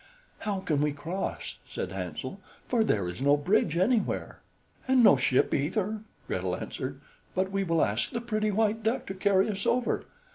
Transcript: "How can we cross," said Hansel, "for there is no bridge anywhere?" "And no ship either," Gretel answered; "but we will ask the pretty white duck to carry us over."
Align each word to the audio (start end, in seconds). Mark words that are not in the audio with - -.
"How 0.39 0.61
can 0.61 0.81
we 0.81 0.93
cross," 0.93 1.59
said 1.69 1.91
Hansel, 1.91 2.39
"for 2.67 2.83
there 2.83 3.07
is 3.07 3.21
no 3.21 3.37
bridge 3.37 3.77
anywhere?" 3.77 4.39
"And 4.87 5.03
no 5.03 5.15
ship 5.15 5.53
either," 5.53 5.99
Gretel 6.25 6.55
answered; 6.57 6.99
"but 7.35 7.51
we 7.51 7.63
will 7.63 7.85
ask 7.85 8.09
the 8.09 8.19
pretty 8.19 8.49
white 8.49 8.81
duck 8.81 9.05
to 9.05 9.13
carry 9.13 9.47
us 9.47 9.67
over." 9.67 10.05